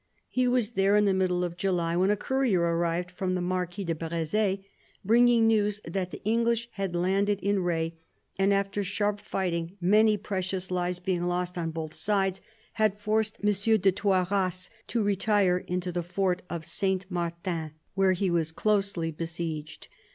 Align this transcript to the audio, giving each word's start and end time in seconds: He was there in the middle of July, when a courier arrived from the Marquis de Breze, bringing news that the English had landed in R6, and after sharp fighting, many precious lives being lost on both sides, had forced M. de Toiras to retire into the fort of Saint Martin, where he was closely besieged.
He 0.29 0.47
was 0.47 0.71
there 0.71 0.95
in 0.95 1.05
the 1.05 1.13
middle 1.13 1.43
of 1.43 1.57
July, 1.57 1.95
when 1.95 2.09
a 2.09 2.15
courier 2.17 2.61
arrived 2.61 3.11
from 3.11 3.35
the 3.35 3.39
Marquis 3.39 3.83
de 3.83 3.93
Breze, 3.93 4.57
bringing 5.05 5.45
news 5.45 5.79
that 5.85 6.09
the 6.09 6.23
English 6.23 6.69
had 6.71 6.95
landed 6.95 7.39
in 7.39 7.57
R6, 7.57 7.93
and 8.39 8.51
after 8.51 8.83
sharp 8.83 9.19
fighting, 9.19 9.77
many 9.79 10.17
precious 10.17 10.71
lives 10.71 10.97
being 10.97 11.25
lost 11.27 11.55
on 11.55 11.69
both 11.69 11.93
sides, 11.93 12.41
had 12.73 12.97
forced 12.97 13.41
M. 13.43 13.51
de 13.51 13.91
Toiras 13.91 14.71
to 14.87 15.03
retire 15.03 15.59
into 15.59 15.91
the 15.91 16.01
fort 16.01 16.41
of 16.49 16.65
Saint 16.65 17.05
Martin, 17.11 17.73
where 17.93 18.13
he 18.13 18.31
was 18.31 18.51
closely 18.51 19.11
besieged. 19.11 19.87